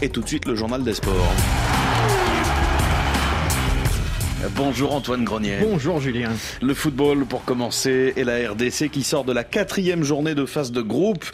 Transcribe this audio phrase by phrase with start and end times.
[0.00, 1.34] Et tout de suite le journal des sports.
[4.48, 5.58] Bonjour Antoine Grenier.
[5.60, 6.30] Bonjour Julien.
[6.62, 10.72] Le football pour commencer et la RDC qui sort de la quatrième journée de phase
[10.72, 11.26] de groupe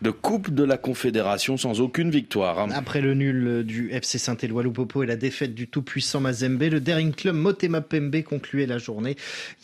[0.00, 2.66] de Coupe de la Confédération sans aucune victoire.
[2.72, 7.12] Après le nul du FC Saint-Éloi Loupopo et la défaite du tout-puissant Mazembe, le Daring
[7.12, 9.16] Club Motema Pembe concluait la journée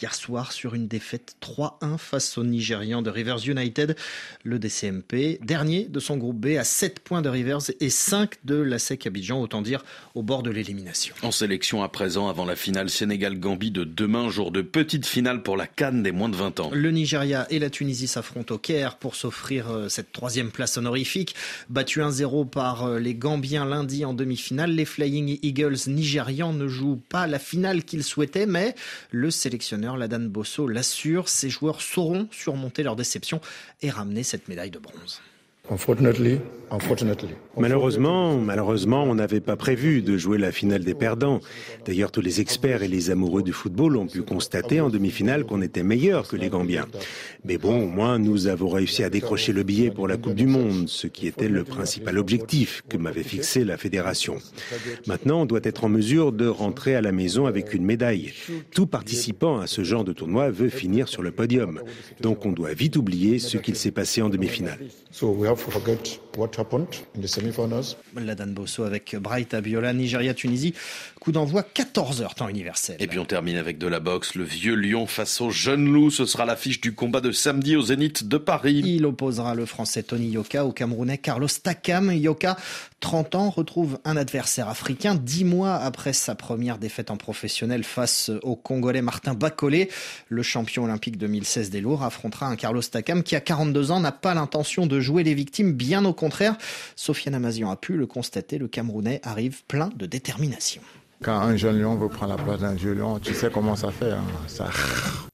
[0.02, 3.96] hier soir sur une défaite 3-1 face aux Nigérians de Rivers United.
[4.44, 8.56] Le DCMP, dernier de son groupe B à 7 points de Rivers et 5 de
[8.56, 9.82] la SEC Abidjan, autant dire
[10.14, 11.14] au bord de l'élimination.
[11.22, 15.56] En sélection à présent avant la finale Sénégal-Gambie de demain, jour de petite finale pour
[15.56, 16.70] la Cannes des moins de 20 ans.
[16.72, 21.34] Le Nigeria et la Tunisie s'affrontent au Caire pour s'offrir euh, cette troisième place honorifique.
[21.70, 27.00] Battu 1-0 par euh, les Gambiens lundi en demi-finale, les Flying Eagles nigérians ne jouent
[27.08, 28.74] pas la finale qu'ils souhaitaient, mais
[29.10, 33.40] le sélectionneur Ladan Bosso l'assure, ces joueurs sauront surmonter leur déception
[33.80, 35.20] et ramener cette médaille de bronze.
[37.56, 41.40] Malheureusement, malheureusement, on n'avait pas prévu de jouer la finale des perdants.
[41.84, 45.62] D'ailleurs, tous les experts et les amoureux du football ont pu constater en demi-finale qu'on
[45.62, 46.86] était meilleur que les Gambiens.
[47.44, 50.46] Mais bon, au moins, nous avons réussi à décrocher le billet pour la Coupe du
[50.46, 54.36] Monde, ce qui était le principal objectif que m'avait fixé la fédération.
[55.06, 58.32] Maintenant, on doit être en mesure de rentrer à la maison avec une médaille.
[58.72, 61.80] Tout participant à ce genre de tournoi veut finir sur le podium.
[62.20, 64.78] Donc, on doit vite oublier ce qu'il s'est passé en demi-finale.
[65.60, 66.29] for good.
[68.16, 70.74] Ladan Bosso avec Bright Abiola, Nigeria-Tunisie.
[71.20, 72.96] Coup d'envoi 14h temps universel.
[72.98, 74.34] Et puis on termine avec de la boxe.
[74.34, 76.10] Le vieux lion face au jeune loup.
[76.10, 78.82] Ce sera l'affiche du combat de samedi au Zénith de Paris.
[78.84, 82.12] Il opposera le français Tony Yoka au Camerounais Carlos Takam.
[82.12, 82.56] Yoka,
[83.00, 88.30] 30 ans, retrouve un adversaire africain dix mois après sa première défaite en professionnel face
[88.42, 89.90] au Congolais Martin Bacolé.
[90.28, 94.12] Le champion olympique 2016 des lourds affrontera un Carlos Takam qui, à 42 ans, n'a
[94.12, 95.72] pas l'intention de jouer les victimes.
[95.72, 96.56] Bien au contraire,
[96.94, 98.58] Sofiane Amazian a pu le constater.
[98.58, 100.82] Le Camerounais arrive plein de détermination.
[101.22, 103.90] Quand un jeune lion veut prendre la place d'un vieux lion, tu sais comment ça
[103.90, 104.12] fait.
[104.12, 104.68] Hein ça...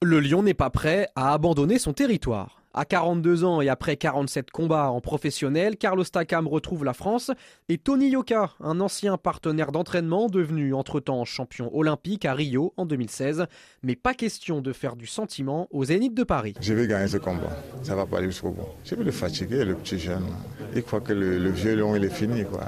[0.01, 2.56] Le lion n'est pas prêt à abandonner son territoire.
[2.79, 7.31] À 42 ans et après 47 combats en professionnel, Carlos Takam retrouve la France
[7.69, 13.47] et Tony Yoka, un ancien partenaire d'entraînement devenu entre-temps champion olympique à Rio en 2016.
[13.81, 16.53] Mais pas question de faire du sentiment au Zénith de Paris.
[16.61, 17.49] Je vais gagner ce combat.
[17.81, 18.67] Ça va pas aller jusqu'au bout.
[18.85, 20.27] Je vais le fatiguer, le petit jeune.
[20.75, 22.45] Il croit que le, le vieux lion, il est fini.
[22.45, 22.61] Quoi.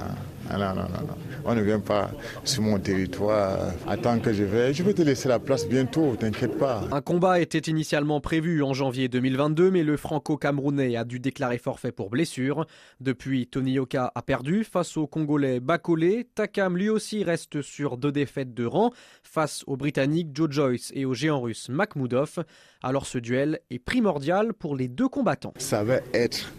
[0.50, 1.14] Ah non, non, non, non.
[1.44, 2.10] On ne vient pas
[2.44, 3.72] sur mon territoire.
[3.86, 4.74] Attends que je vais.
[4.74, 6.82] Je vais te laisser la place bientôt, t'inquiète pas.
[6.90, 11.92] Un combat était initialement prévu en janvier 2022, mais le franco-camerounais a dû déclarer forfait
[11.92, 12.66] pour blessure.
[13.00, 16.26] Depuis, Tony Yoka a perdu face au Congolais Bakolé.
[16.34, 18.90] Takam lui aussi reste sur deux défaites de rang
[19.22, 22.44] face aux Britanniques Joe Joyce et au géant russe Makhmoudov.
[22.82, 25.54] Alors ce duel est primordial pour les deux combattants.
[25.58, 26.52] Ça va être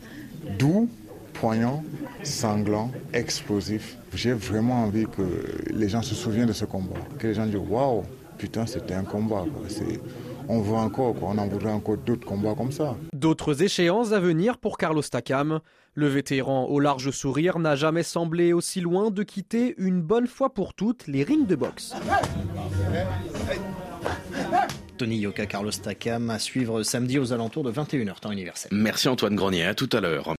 [0.58, 0.90] doux
[1.42, 1.84] poignant,
[2.22, 3.98] sanglant, explosif.
[4.14, 5.24] J'ai vraiment envie que
[5.74, 7.00] les gens se souviennent de ce combat.
[7.18, 8.04] Que les gens disent waouh,
[8.38, 9.44] putain, c'était un combat.
[10.48, 11.30] On veut encore, quoi.
[11.32, 12.96] on en voudrait encore d'autres combats comme ça.
[13.14, 15.62] D'autres échéances à venir pour Carlos Takam.
[15.96, 20.54] Le vétéran au large sourire n'a jamais semblé aussi loin de quitter une bonne fois
[20.54, 21.96] pour toutes les rings de boxe.
[25.02, 28.70] Tony Yoka, Carlos Takam à suivre samedi aux alentours de 21h temps universel.
[28.72, 30.30] Merci Antoine Grenier, à tout à l'heure.